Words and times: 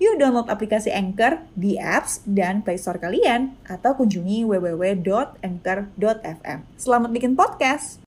Yuk 0.00 0.16
download 0.16 0.48
aplikasi 0.48 0.88
Anchor 0.88 1.44
di 1.52 1.76
apps 1.76 2.24
dan 2.24 2.64
Play 2.64 2.80
Store 2.80 2.96
kalian 2.96 3.60
atau 3.68 3.92
kunjungi 3.92 4.48
www.anchor.fm. 4.48 6.58
Selamat 6.80 7.12
bikin 7.12 7.36
podcast. 7.36 8.00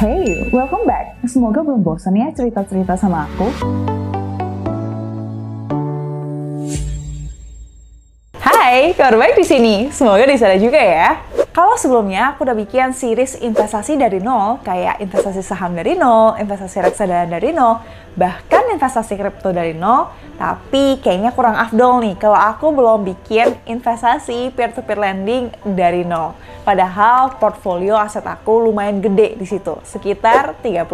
Hey, 0.00 0.48
welcome 0.50 0.82
back. 0.88 1.20
Semoga 1.28 1.60
belum 1.62 1.84
bosan 1.84 2.16
ya 2.18 2.32
cerita-cerita 2.34 2.98
sama 2.98 3.28
aku. 3.28 3.46
Hai, 8.40 8.96
kabar 8.96 9.20
baik 9.20 9.36
di 9.38 9.46
sini. 9.46 9.92
Semoga 9.92 10.24
di 10.26 10.34
sana 10.40 10.56
juga 10.58 10.80
ya. 10.80 11.20
Kalau 11.52 11.76
sebelumnya 11.76 12.32
aku 12.32 12.48
udah 12.48 12.56
bikin 12.56 12.96
series 12.96 13.36
investasi 13.36 14.00
dari 14.00 14.24
nol, 14.24 14.64
kayak 14.64 15.04
investasi 15.04 15.44
saham 15.44 15.76
dari 15.76 15.92
nol, 15.92 16.32
investasi 16.40 16.80
reksadana 16.80 17.28
dari 17.28 17.52
nol, 17.52 17.76
bahkan 18.16 18.72
investasi 18.72 19.20
kripto 19.20 19.52
dari 19.52 19.76
nol, 19.76 20.08
tapi 20.40 20.96
kayaknya 21.04 21.28
kurang 21.36 21.60
afdol 21.60 22.00
nih 22.00 22.16
kalau 22.16 22.40
aku 22.40 22.72
belum 22.72 23.04
bikin 23.04 23.52
investasi 23.68 24.48
peer-to-peer 24.56 24.96
lending 24.96 25.52
dari 25.76 26.08
nol. 26.08 26.32
Padahal 26.64 27.36
portfolio 27.36 28.00
aset 28.00 28.24
aku 28.24 28.72
lumayan 28.72 29.04
gede 29.04 29.36
di 29.36 29.44
situ, 29.44 29.76
sekitar 29.84 30.56
30%. 30.64 30.88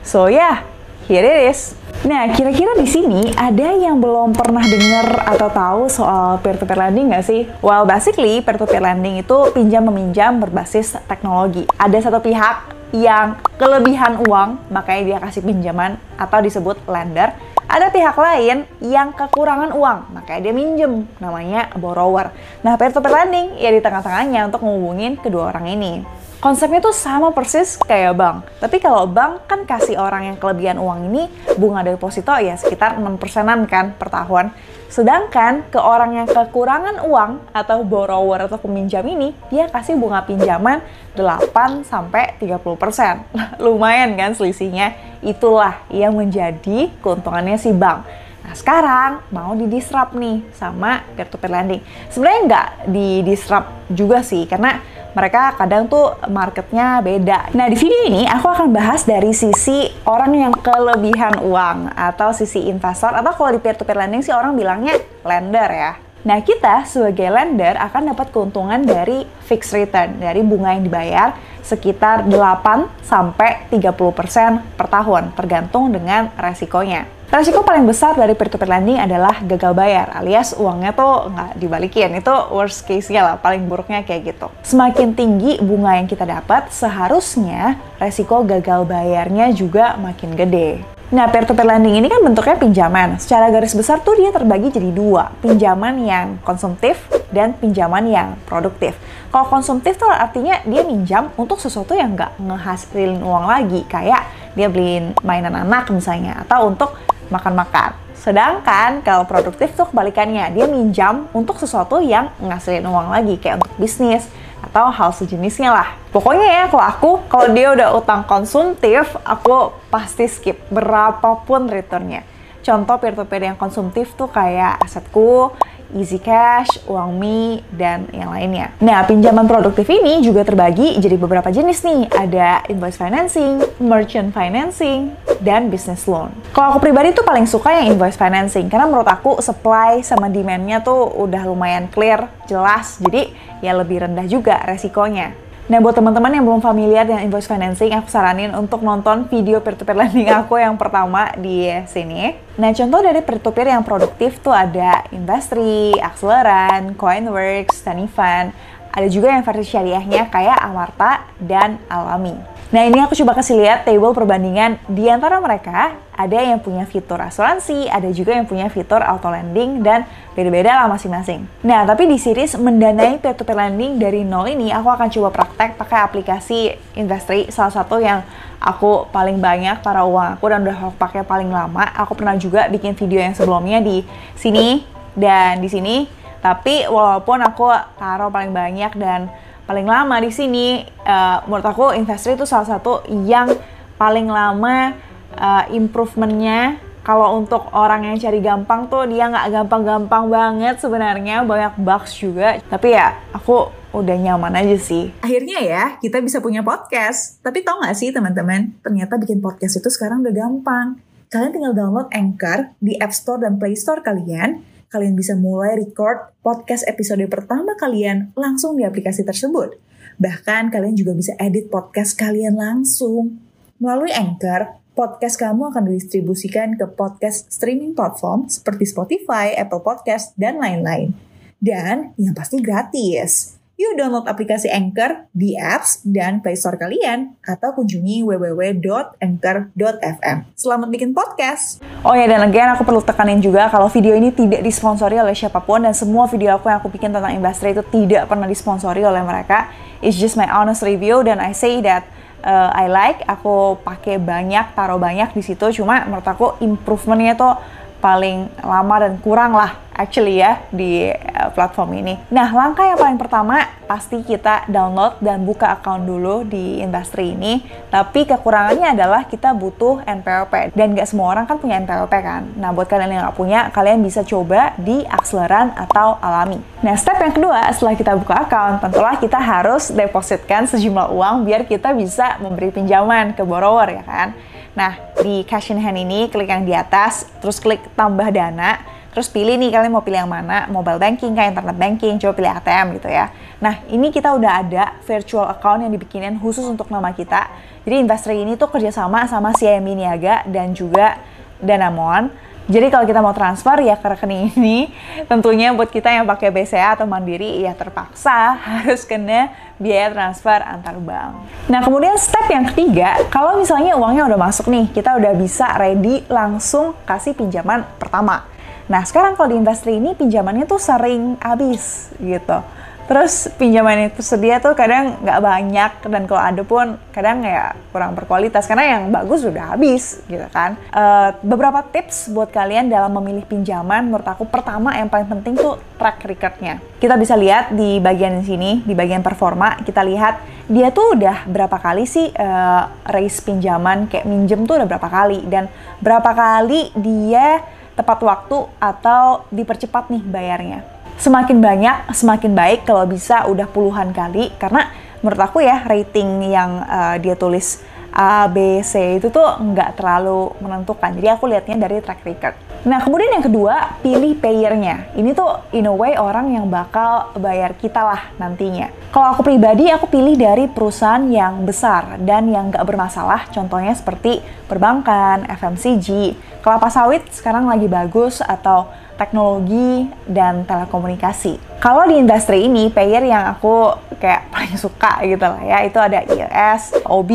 So 0.00 0.32
ya, 0.32 0.32
yeah, 0.32 0.56
here 1.06 1.24
it 1.24 1.48
is. 1.52 1.78
Nah, 2.00 2.32
kira-kira 2.32 2.80
di 2.80 2.88
sini 2.88 3.28
ada 3.36 3.76
yang 3.76 4.00
belum 4.00 4.32
pernah 4.32 4.64
dengar 4.64 5.20
atau 5.36 5.48
tahu 5.52 5.80
soal 5.92 6.40
peer-to-peer 6.40 6.88
lending 6.88 7.12
nggak 7.12 7.24
sih? 7.28 7.44
Well, 7.60 7.84
basically 7.84 8.40
peer-to-peer 8.40 8.80
lending 8.80 9.20
itu 9.20 9.52
pinjam 9.52 9.84
meminjam 9.84 10.40
berbasis 10.40 10.96
teknologi. 11.04 11.68
Ada 11.76 12.08
satu 12.08 12.24
pihak 12.24 12.72
yang 12.96 13.36
kelebihan 13.60 14.16
uang, 14.24 14.72
makanya 14.72 15.02
dia 15.04 15.18
kasih 15.20 15.44
pinjaman 15.44 16.00
atau 16.16 16.40
disebut 16.40 16.80
lender. 16.88 17.36
Ada 17.70 17.92
pihak 17.94 18.16
lain 18.18 18.66
yang 18.82 19.14
kekurangan 19.14 19.70
uang, 19.70 20.16
makanya 20.16 20.40
dia 20.50 20.54
minjem, 20.56 21.06
namanya 21.22 21.70
borrower. 21.76 22.34
Nah, 22.64 22.80
peer-to-peer 22.80 23.12
lending 23.12 23.60
ya 23.60 23.70
di 23.70 23.78
tengah-tengahnya 23.78 24.48
untuk 24.48 24.64
menghubungin 24.64 25.20
kedua 25.20 25.52
orang 25.54 25.68
ini. 25.68 26.02
Konsepnya 26.40 26.80
tuh 26.80 26.96
sama 26.96 27.36
persis 27.36 27.76
kayak 27.76 28.16
bank. 28.16 28.48
Tapi 28.64 28.80
kalau 28.80 29.04
bank 29.04 29.44
kan 29.44 29.68
kasih 29.68 30.00
orang 30.00 30.32
yang 30.32 30.36
kelebihan 30.40 30.80
uang 30.80 31.12
ini 31.12 31.28
bunga 31.60 31.84
deposito 31.84 32.32
ya 32.40 32.56
sekitar 32.56 32.96
6 32.96 33.20
persenan 33.20 33.68
kan 33.68 33.92
per 33.92 34.08
tahun. 34.08 34.48
Sedangkan 34.88 35.68
ke 35.68 35.76
orang 35.76 36.16
yang 36.16 36.24
kekurangan 36.24 37.04
uang 37.04 37.52
atau 37.52 37.84
borrower 37.84 38.48
atau 38.48 38.56
peminjam 38.56 39.04
ini, 39.04 39.36
dia 39.52 39.68
kasih 39.68 40.00
bunga 40.00 40.24
pinjaman 40.24 40.80
8 41.12 41.84
sampai 41.84 42.32
30 42.40 42.56
persen. 42.80 43.20
Lumayan 43.60 44.16
kan 44.16 44.32
selisihnya? 44.32 44.96
Itulah 45.20 45.84
yang 45.92 46.16
menjadi 46.16 46.88
keuntungannya 47.04 47.60
si 47.60 47.68
bank. 47.76 48.08
Nah 48.40 48.54
sekarang 48.56 49.10
mau 49.30 49.52
didisrupt 49.54 50.16
nih 50.16 50.42
sama 50.56 51.04
peer-to-peer 51.14 51.52
lending. 51.52 51.82
Sebenarnya 52.08 52.40
nggak 52.46 52.68
didisrupt 52.90 53.68
juga 53.92 54.24
sih, 54.24 54.48
karena 54.48 54.80
mereka 55.10 55.58
kadang 55.58 55.90
tuh 55.90 56.14
marketnya 56.30 57.02
beda. 57.02 57.50
Nah 57.54 57.66
di 57.66 57.74
video 57.74 58.06
ini 58.06 58.30
aku 58.30 58.46
akan 58.46 58.70
bahas 58.70 59.02
dari 59.02 59.34
sisi 59.34 59.90
orang 60.06 60.32
yang 60.38 60.54
kelebihan 60.54 61.42
uang 61.42 61.90
atau 61.98 62.30
sisi 62.30 62.70
investor 62.70 63.10
atau 63.10 63.34
kalau 63.34 63.50
di 63.54 63.58
peer-to-peer 63.58 64.06
lending 64.06 64.22
sih 64.22 64.30
orang 64.30 64.54
bilangnya 64.54 64.98
lender 65.26 65.68
ya. 65.70 65.92
Nah 66.20 66.44
kita 66.44 66.84
sebagai 66.84 67.32
lender 67.32 67.80
akan 67.80 68.12
dapat 68.12 68.28
keuntungan 68.28 68.84
dari 68.84 69.24
fixed 69.48 69.72
return, 69.72 70.20
dari 70.20 70.44
bunga 70.44 70.76
yang 70.76 70.84
dibayar 70.84 71.32
sekitar 71.64 72.28
8 72.28 73.04
sampai 73.04 73.68
30% 73.72 74.76
per 74.76 74.86
tahun 74.88 75.32
tergantung 75.32 75.88
dengan 75.88 76.28
resikonya. 76.36 77.08
Resiko 77.30 77.62
paling 77.62 77.86
besar 77.86 78.18
dari 78.18 78.34
peer-to-peer 78.34 78.66
lending 78.66 78.98
adalah 78.98 79.38
gagal 79.46 79.70
bayar, 79.70 80.10
alias 80.18 80.50
uangnya 80.58 80.90
tuh 80.90 81.30
nggak 81.30 81.50
dibalikin. 81.62 82.10
Itu 82.18 82.34
worst 82.50 82.82
case-nya 82.90 83.22
lah, 83.22 83.36
paling 83.38 83.70
buruknya 83.70 84.02
kayak 84.02 84.34
gitu. 84.34 84.50
Semakin 84.66 85.14
tinggi 85.14 85.62
bunga 85.62 85.94
yang 85.94 86.10
kita 86.10 86.26
dapat, 86.26 86.74
seharusnya 86.74 87.78
resiko 88.02 88.42
gagal 88.42 88.82
bayarnya 88.82 89.54
juga 89.54 89.94
makin 90.02 90.34
gede. 90.34 90.82
Nah, 91.10 91.26
peer-to-peer 91.26 91.66
lending 91.66 91.98
ini 91.98 92.06
kan 92.06 92.22
bentuknya 92.22 92.54
pinjaman. 92.54 93.18
Secara 93.18 93.50
garis 93.50 93.74
besar 93.74 93.98
tuh 93.98 94.14
dia 94.14 94.30
terbagi 94.30 94.70
jadi 94.70 94.94
dua. 94.94 95.34
Pinjaman 95.42 96.06
yang 96.06 96.38
konsumtif 96.46 97.02
dan 97.34 97.50
pinjaman 97.58 98.06
yang 98.06 98.38
produktif. 98.46 98.94
Kalau 99.34 99.50
konsumtif 99.50 99.98
tuh 99.98 100.06
artinya 100.06 100.62
dia 100.62 100.86
minjam 100.86 101.34
untuk 101.34 101.58
sesuatu 101.58 101.98
yang 101.98 102.14
nggak 102.14 102.38
ngehasilin 102.38 103.26
uang 103.26 103.42
lagi. 103.42 103.82
Kayak 103.90 104.30
dia 104.54 104.70
beliin 104.70 105.10
mainan 105.26 105.58
anak 105.58 105.90
misalnya. 105.90 106.46
Atau 106.46 106.70
untuk 106.70 106.94
makan-makan. 107.26 107.90
Sedangkan 108.14 109.02
kalau 109.02 109.26
produktif 109.26 109.74
tuh 109.74 109.90
kebalikannya, 109.90 110.54
dia 110.54 110.70
minjam 110.70 111.26
untuk 111.34 111.58
sesuatu 111.58 111.98
yang 111.98 112.30
ngasilin 112.38 112.86
uang 112.86 113.10
lagi, 113.10 113.34
kayak 113.34 113.66
untuk 113.66 113.74
bisnis 113.82 114.30
atau 114.60 114.92
hal 114.92 115.10
sejenisnya 115.16 115.72
lah. 115.72 115.88
Pokoknya 116.12 116.46
ya 116.46 116.64
kalau 116.68 116.84
aku, 116.84 117.10
kalau 117.32 117.48
dia 117.54 117.72
udah 117.72 117.96
utang 117.96 118.22
konsumtif, 118.28 119.16
aku 119.24 119.72
pasti 119.88 120.28
skip 120.28 120.60
berapapun 120.68 121.70
returnnya. 121.70 122.26
Contoh 122.60 123.00
peer-to-peer 123.00 123.50
yang 123.52 123.58
konsumtif 123.58 124.12
tuh 124.14 124.28
kayak 124.28 124.84
asetku, 124.84 125.56
Easy 125.96 126.22
Cash, 126.22 126.86
Uang 126.86 127.18
Mi, 127.18 127.60
dan 127.74 128.06
yang 128.14 128.30
lainnya. 128.30 128.70
Nah, 128.78 129.02
pinjaman 129.04 129.44
produktif 129.44 129.86
ini 129.90 130.22
juga 130.22 130.46
terbagi 130.46 130.96
jadi 131.02 131.16
beberapa 131.18 131.50
jenis 131.50 131.82
nih. 131.82 132.10
Ada 132.14 132.66
invoice 132.70 132.98
financing, 132.98 133.62
merchant 133.82 134.30
financing, 134.30 135.14
dan 135.42 135.72
business 135.72 136.06
loan. 136.06 136.30
Kalau 136.54 136.76
aku 136.76 136.90
pribadi 136.90 137.10
tuh 137.10 137.26
paling 137.26 137.48
suka 137.48 137.74
yang 137.82 137.96
invoice 137.96 138.20
financing, 138.20 138.70
karena 138.70 138.86
menurut 138.86 139.08
aku 139.08 139.42
supply 139.42 140.04
sama 140.04 140.30
demand-nya 140.30 140.84
tuh 140.84 141.10
udah 141.20 141.42
lumayan 141.48 141.90
clear, 141.90 142.30
jelas, 142.46 143.00
jadi 143.02 143.32
ya 143.60 143.74
lebih 143.76 144.06
rendah 144.06 144.24
juga 144.30 144.62
resikonya. 144.64 145.49
Nah, 145.70 145.78
buat 145.78 145.94
teman-teman 145.94 146.34
yang 146.34 146.42
belum 146.42 146.58
familiar 146.58 147.06
dengan 147.06 147.22
invoice 147.22 147.46
financing, 147.46 147.94
aku 147.94 148.10
saranin 148.10 148.50
untuk 148.58 148.82
nonton 148.82 149.30
video 149.30 149.62
peer-to-peer 149.62 150.02
lending 150.02 150.26
aku 150.42 150.58
yang 150.58 150.74
pertama 150.74 151.30
di 151.38 151.70
sini. 151.86 152.34
Nah, 152.58 152.74
contoh 152.74 152.98
dari 152.98 153.22
peer-to-peer 153.22 153.70
yang 153.70 153.86
produktif 153.86 154.42
tuh 154.42 154.50
ada 154.50 155.06
Investri, 155.14 155.94
Acceleran, 156.02 156.98
Coinworks, 156.98 157.86
Tanifan. 157.86 158.50
Ada 158.90 159.06
juga 159.06 159.30
yang 159.30 159.46
versi 159.46 159.70
syariahnya 159.70 160.26
kayak 160.26 160.58
Amarta 160.58 161.30
dan 161.38 161.78
Alami. 161.86 162.59
Nah 162.70 162.86
ini 162.86 163.02
aku 163.02 163.18
coba 163.18 163.34
kasih 163.34 163.58
lihat 163.58 163.82
table 163.82 164.14
perbandingan 164.14 164.78
di 164.86 165.10
antara 165.10 165.42
mereka 165.42 165.98
ada 166.14 166.38
yang 166.38 166.62
punya 166.62 166.86
fitur 166.86 167.18
asuransi, 167.18 167.90
ada 167.90 168.06
juga 168.14 168.30
yang 168.30 168.46
punya 168.46 168.70
fitur 168.70 169.02
auto 169.02 169.26
lending 169.26 169.82
dan 169.82 170.06
beda-beda 170.38 170.78
lah 170.78 170.86
masing-masing. 170.86 171.50
Nah 171.66 171.82
tapi 171.82 172.06
di 172.06 172.14
series 172.14 172.54
mendanai 172.54 173.18
peer-to-peer 173.18 173.58
lending 173.58 173.98
dari 173.98 174.22
nol 174.22 174.46
ini 174.46 174.70
aku 174.70 174.86
akan 174.86 175.10
coba 175.10 175.28
praktek 175.34 175.74
pakai 175.82 175.98
aplikasi 175.98 176.78
Investri 176.94 177.50
salah 177.50 177.74
satu 177.74 177.98
yang 177.98 178.22
aku 178.62 179.10
paling 179.10 179.42
banyak 179.42 179.82
taruh 179.82 180.06
uang 180.06 180.38
aku 180.38 180.44
dan 180.46 180.62
udah 180.62 180.76
aku 180.78 180.94
pakai 180.94 181.26
paling 181.26 181.50
lama. 181.50 181.90
Aku 181.98 182.14
pernah 182.14 182.38
juga 182.38 182.70
bikin 182.70 182.94
video 182.94 183.18
yang 183.18 183.34
sebelumnya 183.34 183.82
di 183.82 184.06
sini 184.38 184.86
dan 185.18 185.58
di 185.58 185.66
sini. 185.66 186.06
Tapi 186.38 186.86
walaupun 186.86 187.42
aku 187.42 187.66
taruh 187.98 188.30
paling 188.30 188.54
banyak 188.54 188.94
dan 188.94 189.26
paling 189.70 189.86
lama 189.86 190.18
di 190.18 190.34
sini 190.34 190.82
uh, 191.06 191.46
menurut 191.46 191.62
aku 191.62 191.94
Investri 191.94 192.34
itu 192.34 192.42
salah 192.42 192.66
satu 192.66 193.06
yang 193.06 193.54
paling 193.94 194.26
lama 194.26 194.98
uh, 195.38 195.64
improvementnya. 195.70 196.82
Kalau 197.06 197.38
untuk 197.38 197.70
orang 197.70 198.02
yang 198.02 198.18
cari 198.18 198.42
gampang 198.42 198.90
tuh 198.90 199.06
dia 199.06 199.30
nggak 199.30 199.46
gampang-gampang 199.62 200.26
banget 200.26 200.82
sebenarnya. 200.82 201.46
Banyak 201.46 201.78
bugs 201.78 202.18
juga. 202.18 202.58
Tapi 202.66 202.98
ya 202.98 203.14
aku 203.30 203.70
udah 203.94 204.16
nyaman 204.18 204.58
aja 204.58 204.74
sih. 204.74 205.14
Akhirnya 205.22 205.62
ya 205.62 205.84
kita 206.02 206.18
bisa 206.18 206.42
punya 206.42 206.66
podcast. 206.66 207.38
Tapi 207.38 207.62
tau 207.62 207.78
nggak 207.78 207.94
sih 207.94 208.10
teman-teman 208.10 208.74
ternyata 208.82 209.22
bikin 209.22 209.38
podcast 209.38 209.78
itu 209.78 209.86
sekarang 209.86 210.26
udah 210.26 210.34
gampang. 210.34 210.98
Kalian 211.30 211.54
tinggal 211.54 211.78
download 211.78 212.10
Anchor 212.10 212.74
di 212.82 212.98
App 212.98 213.14
Store 213.14 213.38
dan 213.38 213.54
Play 213.54 213.78
Store 213.78 214.02
kalian 214.02 214.66
kalian 214.90 215.14
bisa 215.14 215.38
mulai 215.38 215.78
record 215.78 216.34
podcast 216.42 216.82
episode 216.90 217.22
pertama 217.30 217.78
kalian 217.78 218.34
langsung 218.34 218.74
di 218.74 218.82
aplikasi 218.82 219.22
tersebut. 219.22 219.78
Bahkan 220.18 220.74
kalian 220.74 220.98
juga 220.98 221.14
bisa 221.14 221.32
edit 221.38 221.70
podcast 221.70 222.18
kalian 222.18 222.58
langsung. 222.58 223.38
Melalui 223.78 224.10
Anchor, 224.10 224.82
podcast 224.98 225.38
kamu 225.38 225.70
akan 225.70 225.88
didistribusikan 225.88 226.74
ke 226.74 226.90
podcast 226.90 227.54
streaming 227.54 227.94
platform 227.94 228.50
seperti 228.50 228.90
Spotify, 228.90 229.54
Apple 229.54 229.80
Podcast, 229.80 230.34
dan 230.34 230.58
lain-lain. 230.58 231.14
Dan 231.62 232.12
yang 232.18 232.34
pasti 232.34 232.58
gratis. 232.58 233.59
Yuk 233.80 233.96
download 233.96 234.28
aplikasi 234.28 234.68
Anchor 234.68 235.32
di 235.32 235.56
apps 235.56 236.04
dan 236.04 236.44
Play 236.44 236.52
Store 236.52 236.76
kalian 236.76 237.40
atau 237.40 237.72
kunjungi 237.72 238.20
www.anchor.fm. 238.28 240.36
Selamat 240.52 240.92
bikin 240.92 241.16
podcast. 241.16 241.80
Oh 242.04 242.12
ya 242.12 242.28
dan 242.28 242.44
again 242.44 242.76
aku 242.76 242.84
perlu 242.84 243.00
tekanin 243.00 243.40
juga 243.40 243.72
kalau 243.72 243.88
video 243.88 244.12
ini 244.12 244.36
tidak 244.36 244.60
disponsori 244.60 245.16
oleh 245.16 245.32
siapa 245.32 245.64
pun 245.64 245.80
dan 245.80 245.96
semua 245.96 246.28
video 246.28 246.60
aku 246.60 246.68
yang 246.68 246.84
aku 246.84 246.92
bikin 246.92 247.08
tentang 247.08 247.32
industri 247.32 247.72
itu 247.72 247.80
tidak 247.88 248.28
pernah 248.28 248.44
disponsori 248.44 249.00
oleh 249.00 249.24
mereka. 249.24 249.72
It's 250.04 250.20
just 250.20 250.36
my 250.36 250.52
honest 250.52 250.84
review 250.84 251.24
dan 251.24 251.40
I 251.40 251.56
say 251.56 251.80
that 251.80 252.04
uh, 252.44 252.76
I 252.76 252.84
like, 252.84 253.24
aku 253.24 253.80
pakai 253.80 254.20
banyak, 254.20 254.76
taruh 254.76 255.00
banyak 255.00 255.32
di 255.32 255.40
situ. 255.40 255.72
Cuma 255.72 256.04
menurut 256.04 256.28
aku 256.28 256.60
improvementnya 256.60 257.32
tuh 257.32 257.56
paling 258.00 258.48
lama 258.64 258.96
dan 258.98 259.20
kurang 259.20 259.52
lah 259.52 259.90
actually 260.00 260.40
ya 260.40 260.64
di 260.72 261.12
uh, 261.12 261.52
platform 261.52 262.00
ini. 262.00 262.16
Nah, 262.32 262.48
langkah 262.48 262.88
yang 262.88 262.96
paling 262.96 263.20
pertama 263.20 263.68
pasti 263.84 264.24
kita 264.24 264.64
download 264.72 265.20
dan 265.20 265.44
buka 265.44 265.76
account 265.76 266.08
dulu 266.08 266.48
di 266.48 266.80
industri 266.80 267.36
ini. 267.36 267.60
Tapi 267.92 268.24
kekurangannya 268.24 268.96
adalah 268.96 269.28
kita 269.28 269.52
butuh 269.52 270.00
NPWP 270.08 270.72
dan 270.72 270.96
nggak 270.96 271.04
semua 271.04 271.36
orang 271.36 271.44
kan 271.44 271.60
punya 271.60 271.76
NPWP 271.84 272.14
kan. 272.24 272.42
Nah, 272.56 272.72
buat 272.72 272.88
kalian 272.88 273.12
yang 273.12 273.22
nggak 273.28 273.36
punya, 273.36 273.68
kalian 273.68 274.00
bisa 274.00 274.24
coba 274.24 274.72
di 274.80 275.04
Akseleran 275.04 275.76
atau 275.76 276.16
Alami. 276.24 276.56
Nah, 276.80 276.96
step 276.96 277.20
yang 277.20 277.36
kedua 277.36 277.68
setelah 277.76 277.94
kita 277.98 278.16
buka 278.16 278.48
account, 278.48 278.80
tentulah 278.80 279.20
kita 279.20 279.36
harus 279.36 279.92
depositkan 279.92 280.64
sejumlah 280.64 281.12
uang 281.12 281.44
biar 281.44 281.68
kita 281.68 281.92
bisa 281.92 282.40
memberi 282.40 282.72
pinjaman 282.72 283.36
ke 283.36 283.44
borrower 283.44 283.90
ya 283.92 284.02
kan. 284.08 284.32
Nah, 284.74 284.96
di 285.18 285.42
cash 285.46 285.74
in 285.74 285.82
hand 285.82 285.98
ini 285.98 286.30
klik 286.30 286.46
yang 286.46 286.62
di 286.62 286.74
atas, 286.74 287.26
terus 287.42 287.58
klik 287.58 287.82
tambah 287.98 288.30
dana, 288.30 288.78
terus 289.10 289.26
pilih 289.26 289.58
nih 289.58 289.74
kalian 289.74 289.90
mau 289.90 290.06
pilih 290.06 290.22
yang 290.22 290.30
mana, 290.30 290.70
mobile 290.70 291.02
banking 291.02 291.34
kayak 291.34 291.58
internet 291.58 291.76
banking, 291.76 292.14
coba 292.22 292.32
pilih 292.38 292.50
ATM 292.54 292.86
gitu 293.02 293.08
ya. 293.10 293.34
Nah, 293.58 293.82
ini 293.90 294.14
kita 294.14 294.30
udah 294.30 294.52
ada 294.62 294.84
virtual 295.02 295.50
account 295.50 295.82
yang 295.82 295.92
dibikinin 295.92 296.38
khusus 296.38 296.64
untuk 296.64 296.86
nama 296.88 297.10
kita. 297.10 297.50
Jadi 297.82 297.96
investor 297.98 298.32
ini 298.32 298.54
tuh 298.54 298.70
kerjasama 298.70 299.26
sama 299.26 299.50
CIMB 299.52 299.88
Niaga 299.98 300.46
dan 300.46 300.70
juga 300.72 301.18
Danamon 301.60 302.49
jadi 302.70 302.86
kalau 302.86 303.02
kita 303.02 303.18
mau 303.18 303.34
transfer 303.34 303.82
ya 303.82 303.98
ke 303.98 304.06
rekening 304.06 304.54
ini, 304.56 304.94
tentunya 305.26 305.74
buat 305.74 305.90
kita 305.90 306.06
yang 306.06 306.22
pakai 306.22 306.54
BCA 306.54 306.94
atau 306.94 307.04
Mandiri 307.10 307.66
ya 307.66 307.74
terpaksa 307.74 308.54
harus 308.86 309.02
kena 309.02 309.50
biaya 309.82 310.14
transfer 310.14 310.62
antar 310.62 310.94
bank. 311.02 311.50
Nah 311.66 311.82
kemudian 311.82 312.14
step 312.14 312.46
yang 312.46 312.70
ketiga, 312.70 313.26
kalau 313.34 313.58
misalnya 313.58 313.98
uangnya 313.98 314.30
udah 314.30 314.38
masuk 314.38 314.70
nih, 314.70 314.86
kita 314.94 315.18
udah 315.18 315.34
bisa 315.34 315.66
ready 315.74 316.22
langsung 316.30 316.94
kasih 317.02 317.34
pinjaman 317.34 317.82
pertama. 317.98 318.46
Nah 318.86 319.02
sekarang 319.02 319.34
kalau 319.34 319.50
di 319.50 319.58
industri 319.58 319.98
ini 319.98 320.14
pinjamannya 320.14 320.70
tuh 320.70 320.78
sering 320.78 321.42
habis 321.42 322.14
gitu 322.22 322.62
terus 323.10 323.50
pinjaman 323.58 324.06
itu 324.06 324.22
tersedia 324.22 324.62
tuh 324.62 324.78
kadang 324.78 325.18
nggak 325.18 325.40
banyak 325.42 325.92
dan 326.06 326.22
kalau 326.30 326.42
ada 326.46 326.62
pun 326.62 326.94
kadang 327.10 327.42
ya 327.42 327.74
kurang 327.90 328.14
berkualitas 328.14 328.70
karena 328.70 328.94
yang 328.94 329.02
bagus 329.10 329.42
sudah 329.42 329.74
habis 329.74 330.22
gitu 330.30 330.46
kan. 330.54 330.78
Uh, 330.94 331.34
beberapa 331.42 331.82
tips 331.90 332.30
buat 332.30 332.54
kalian 332.54 332.86
dalam 332.86 333.10
memilih 333.18 333.42
pinjaman 333.50 334.06
menurut 334.06 334.30
aku 334.30 334.46
pertama 334.46 334.94
yang 334.94 335.10
paling 335.10 335.26
penting 335.26 335.58
tuh 335.58 335.82
track 335.98 336.22
recordnya. 336.22 336.78
Kita 337.02 337.18
bisa 337.18 337.34
lihat 337.34 337.74
di 337.74 337.98
bagian 337.98 338.46
sini 338.46 338.86
di 338.86 338.94
bagian 338.94 339.26
performa 339.26 339.82
kita 339.82 340.06
lihat 340.06 340.62
dia 340.70 340.94
tuh 340.94 341.18
udah 341.18 341.50
berapa 341.50 341.82
kali 341.82 342.06
sih 342.06 342.30
uh, 342.30 342.94
raise 343.10 343.42
pinjaman 343.42 344.06
kayak 344.06 344.22
minjem 344.22 344.62
tuh 344.70 344.78
udah 344.78 344.86
berapa 344.86 345.08
kali 345.10 345.42
dan 345.50 345.66
berapa 345.98 346.30
kali 346.30 346.94
dia 346.94 347.58
tepat 347.98 348.22
waktu 348.22 348.70
atau 348.78 349.50
dipercepat 349.50 350.14
nih 350.14 350.22
bayarnya 350.22 350.99
semakin 351.20 351.60
banyak 351.60 352.16
semakin 352.16 352.56
baik 352.56 352.88
kalau 352.88 353.04
bisa 353.04 353.44
udah 353.46 353.68
puluhan 353.68 354.10
kali 354.16 354.50
karena 354.56 354.88
menurut 355.20 355.40
aku 355.44 355.60
ya 355.60 355.84
rating 355.84 356.48
yang 356.48 356.80
uh, 356.88 357.20
dia 357.20 357.36
tulis 357.36 357.84
A, 358.10 358.50
B, 358.50 358.82
C 358.82 359.22
itu 359.22 359.30
tuh 359.30 359.46
nggak 359.46 359.94
terlalu 359.94 360.50
menentukan. 360.58 361.14
Jadi 361.14 361.28
aku 361.30 361.46
lihatnya 361.46 361.86
dari 361.86 362.02
track 362.02 362.26
record. 362.26 362.54
Nah, 362.82 362.98
kemudian 363.04 363.38
yang 363.38 363.44
kedua, 363.44 364.02
pilih 364.02 364.34
payernya. 364.34 365.14
Ini 365.14 365.30
tuh 365.30 365.62
in 365.70 365.86
a 365.86 365.94
way 365.94 366.18
orang 366.18 366.50
yang 366.50 366.66
bakal 366.66 367.30
bayar 367.38 367.76
kita 367.78 368.02
lah 368.02 368.34
nantinya. 368.40 368.90
Kalau 369.14 369.36
aku 369.36 369.46
pribadi, 369.46 369.92
aku 369.92 370.10
pilih 370.10 370.34
dari 370.34 370.66
perusahaan 370.66 371.22
yang 371.30 371.62
besar 371.62 372.18
dan 372.18 372.50
yang 372.50 372.74
nggak 372.74 372.82
bermasalah. 372.82 373.46
Contohnya 373.54 373.94
seperti 373.94 374.42
perbankan, 374.66 375.46
FMCG, 375.46 376.34
kelapa 376.64 376.90
sawit 376.90 377.22
sekarang 377.30 377.68
lagi 377.70 377.86
bagus, 377.86 378.42
atau 378.42 378.90
teknologi, 379.20 380.08
dan 380.24 380.64
telekomunikasi. 380.64 381.60
Kalau 381.76 382.08
di 382.08 382.16
industri 382.16 382.64
ini, 382.64 382.88
payer 382.88 383.20
yang 383.28 383.52
aku 383.52 383.92
kayak 384.16 384.48
paling 384.48 384.76
suka 384.80 385.20
gitu 385.28 385.44
lah 385.44 385.60
ya, 385.60 385.78
itu 385.84 386.00
ada 386.00 386.24
ILS, 386.24 387.04
OB, 387.04 387.32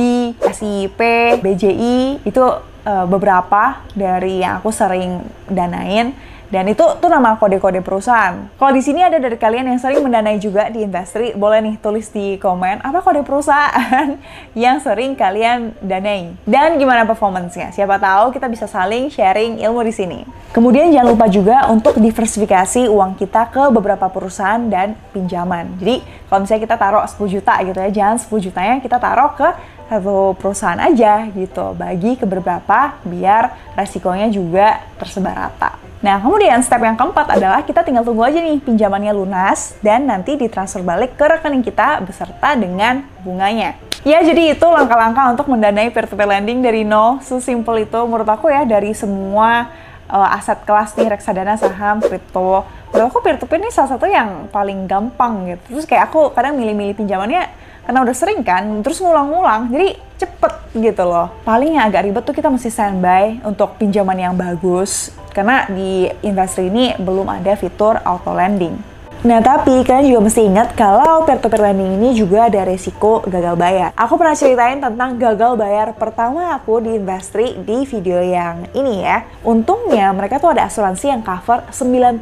SIP, 0.49 0.99
BJI, 1.45 2.25
itu 2.25 2.41
uh, 2.89 3.05
beberapa 3.05 3.85
dari 3.93 4.41
yang 4.41 4.57
aku 4.65 4.73
sering 4.73 5.21
danain 5.45 6.17
dan 6.56 6.72
itu 6.72 6.88
tuh 7.04 7.12
nama 7.12 7.36
kode-kode 7.36 7.84
perusahaan. 7.84 8.48
Kalau 8.56 8.72
di 8.72 8.80
sini 8.80 9.04
ada 9.04 9.19
dari 9.19 9.36
kalian 9.36 9.68
yang 9.68 9.75
sering 9.75 10.00
mendanai 10.00 10.40
juga 10.40 10.72
di 10.72 10.88
industri, 10.88 11.36
boleh 11.36 11.60
nih 11.60 11.75
tulis 11.84 12.07
di 12.16 12.40
komen 12.40 12.80
apa 12.80 13.04
kode 13.04 13.28
perusahaan 13.28 14.16
yang 14.63 14.80
sering 14.80 15.19
kalian 15.19 15.75
danai. 15.84 16.31
Dan 16.48 16.80
gimana 16.80 17.04
performance-nya? 17.04 17.75
Siapa 17.75 18.00
tahu 18.00 18.31
kita 18.31 18.48
bisa 18.48 18.72
saling 18.72 19.12
sharing 19.12 19.60
ilmu 19.68 19.84
di 19.84 19.92
sini. 19.92 20.19
Kemudian 20.56 20.88
jangan 20.96 21.12
lupa 21.12 21.28
juga 21.28 21.68
untuk 21.68 22.00
diversifikasi 22.00 22.88
uang 22.88 23.19
kita 23.19 23.52
ke 23.52 23.68
beberapa 23.75 24.07
perusahaan 24.07 24.63
dan 24.72 24.96
pinjaman. 25.12 25.75
Jadi 25.84 26.00
kalau 26.31 26.48
misalnya 26.48 26.63
kita 26.63 26.75
taruh 26.80 27.04
10 27.04 27.36
juta 27.36 27.54
gitu 27.68 27.75
ya, 27.84 27.90
jangan 27.92 28.16
10 28.16 28.48
jutanya 28.48 28.75
kita 28.80 28.96
taruh 28.96 29.36
ke 29.36 29.52
satu 29.85 30.33
perusahaan 30.37 30.79
aja 30.81 31.29
gitu 31.29 31.77
bagi 31.77 32.17
ke 32.17 32.25
beberapa 32.25 32.97
biar 33.05 33.75
resikonya 33.77 34.27
juga 34.33 34.81
tersebar 34.97 35.35
rata. 35.35 35.77
Nah, 36.05 36.21
kemudian 36.21 36.61
step 36.61 36.85
yang 36.85 36.93
keempat 36.93 37.33
adalah 37.33 37.65
kita 37.65 37.81
tinggal 37.81 38.05
tunggu 38.05 38.21
aja 38.21 38.37
nih 38.37 38.61
pinjamannya 38.61 39.09
lunas 39.09 39.73
dan 39.81 40.05
nanti 40.05 40.37
ditransfer 40.37 40.85
balik 40.85 41.17
ke 41.17 41.25
rekening 41.25 41.65
kita 41.65 41.97
beserta 42.05 42.53
dengan 42.53 43.01
bunganya. 43.25 43.73
Ya, 44.05 44.21
jadi 44.21 44.53
itu 44.53 44.67
langkah-langkah 44.69 45.33
untuk 45.33 45.49
mendanai 45.49 45.89
peer-to-peer 45.89 46.29
lending 46.29 46.61
dari 46.61 46.85
nol. 46.85 47.25
Sesimpel 47.25 47.89
itu 47.89 47.97
menurut 48.05 48.29
aku 48.29 48.53
ya 48.53 48.61
dari 48.61 48.93
semua 48.93 49.73
uh, 50.05 50.37
aset 50.37 50.61
kelas 50.61 50.93
nih 50.93 51.09
reksadana, 51.09 51.57
saham, 51.57 51.97
kripto. 52.05 52.61
Menurut 52.94 53.09
aku 53.09 53.25
peer-to-peer 53.25 53.65
ini 53.65 53.73
salah 53.73 53.97
satu 53.97 54.06
yang 54.06 54.45
paling 54.54 54.85
gampang 54.85 55.49
gitu. 55.49 55.81
Terus 55.81 55.89
kayak 55.89 56.13
aku 56.13 56.30
kadang 56.37 56.54
milih-milih 56.54 56.94
pinjamannya 56.94 57.49
karena 57.85 58.01
udah 58.01 58.15
sering 58.18 58.42
kan, 58.42 58.65
terus 58.81 58.97
ngulang-ngulang, 58.99 59.69
jadi 59.69 59.95
cepet 60.18 60.54
gitu 60.73 61.04
loh. 61.06 61.31
Paling 61.45 61.77
yang 61.77 61.85
agak 61.87 62.09
ribet 62.09 62.23
tuh 62.25 62.35
kita 62.35 62.49
mesti 62.49 62.73
standby 62.73 63.45
untuk 63.45 63.77
pinjaman 63.77 64.18
yang 64.18 64.33
bagus, 64.33 65.13
karena 65.31 65.69
di 65.69 66.09
industri 66.25 66.68
ini 66.68 66.97
belum 66.97 67.30
ada 67.30 67.54
fitur 67.54 68.01
auto 68.01 68.33
lending. 68.33 68.94
Nah, 69.25 69.41
tapi 69.41 69.81
kalian 69.81 70.13
juga 70.13 70.21
mesti 70.29 70.45
ingat 70.45 70.77
kalau 70.77 71.25
peer-to-peer 71.25 71.57
lending 71.57 71.97
ini 71.97 72.13
juga 72.13 72.45
ada 72.45 72.61
resiko 72.61 73.25
gagal 73.25 73.57
bayar. 73.57 73.89
Aku 73.97 74.21
pernah 74.21 74.37
ceritain 74.37 74.77
tentang 74.77 75.17
gagal 75.17 75.57
bayar 75.57 75.97
pertama 75.97 76.53
aku 76.53 76.77
di 76.77 77.01
industri 77.01 77.57
di 77.57 77.89
video 77.89 78.21
yang 78.21 78.69
ini 78.77 79.01
ya. 79.01 79.25
Untungnya 79.41 80.13
mereka 80.13 80.37
tuh 80.37 80.53
ada 80.53 80.69
asuransi 80.69 81.09
yang 81.09 81.25
cover 81.25 81.65
90% 81.73 82.21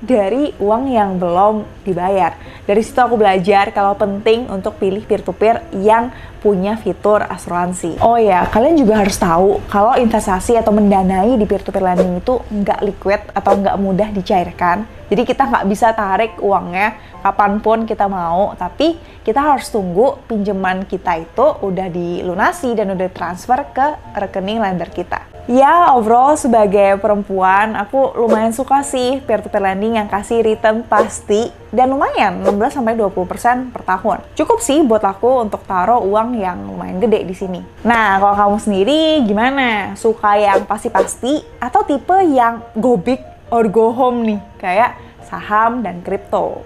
dari 0.00 0.56
uang 0.56 0.88
yang 0.88 1.20
belum 1.20 1.84
dibayar. 1.84 2.40
Dari 2.64 2.80
situ 2.80 2.96
aku 3.04 3.20
belajar 3.20 3.68
kalau 3.76 3.92
penting 3.92 4.48
untuk 4.48 4.80
pilih 4.80 5.04
peer-to-peer 5.04 5.60
yang 5.76 6.08
punya 6.40 6.80
fitur 6.80 7.20
asuransi. 7.20 8.00
Oh 8.00 8.16
ya, 8.16 8.48
kalian 8.48 8.80
juga 8.80 9.04
harus 9.04 9.20
tahu 9.20 9.60
kalau 9.68 9.92
investasi 9.92 10.56
atau 10.56 10.72
mendanai 10.72 11.36
di 11.36 11.44
peer-to-peer 11.44 11.84
lending 11.84 12.24
itu 12.24 12.40
nggak 12.48 12.80
liquid 12.80 13.20
atau 13.36 13.52
nggak 13.60 13.76
mudah 13.76 14.08
dicairkan 14.08 14.88
jadi 15.08 15.22
kita 15.28 15.42
nggak 15.44 15.66
bisa 15.68 15.92
tarik 15.92 16.40
uangnya 16.40 16.96
kapan 17.24 17.60
pun 17.60 17.88
kita 17.88 18.04
mau, 18.08 18.52
tapi 18.56 18.96
kita 19.24 19.40
harus 19.40 19.72
tunggu 19.72 20.20
pinjaman 20.28 20.84
kita 20.84 21.16
itu 21.20 21.46
udah 21.64 21.88
dilunasi 21.88 22.76
dan 22.76 22.92
udah 22.92 23.08
transfer 23.12 23.64
ke 23.72 23.86
rekening 24.16 24.60
lender 24.60 24.88
kita. 24.92 25.34
Ya, 25.44 25.92
overall 25.92 26.40
sebagai 26.40 26.96
perempuan, 27.04 27.76
aku 27.76 28.16
lumayan 28.16 28.56
suka 28.56 28.80
sih 28.80 29.20
peer-to-peer 29.28 29.60
lending 29.60 30.00
yang 30.00 30.08
kasih 30.08 30.40
return 30.40 30.80
pasti 30.88 31.52
dan 31.68 31.92
lumayan 31.92 32.40
16-20% 32.48 33.68
per 33.68 33.84
tahun. 33.84 34.24
Cukup 34.40 34.64
sih 34.64 34.80
buat 34.80 35.04
aku 35.04 35.44
untuk 35.44 35.60
taruh 35.68 36.00
uang 36.00 36.40
yang 36.40 36.64
lumayan 36.64 36.96
gede 36.96 37.28
di 37.28 37.36
sini. 37.36 37.60
Nah, 37.84 38.16
kalau 38.24 38.32
kamu 38.40 38.56
sendiri 38.56 39.00
gimana? 39.28 39.92
Suka 40.00 40.32
yang 40.40 40.64
pasti-pasti 40.64 41.44
atau 41.60 41.84
tipe 41.84 42.16
yang 42.24 42.64
go 42.80 42.96
big 42.96 43.33
or 43.52 43.68
go 43.68 43.92
home 43.92 44.24
nih, 44.24 44.40
kayak 44.60 44.96
saham 45.24 45.84
dan 45.84 46.00
kripto. 46.00 46.64